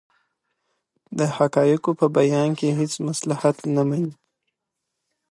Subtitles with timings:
[1.17, 4.13] دی د حقایقو په بیان کې هیڅ مصلحت نه مني.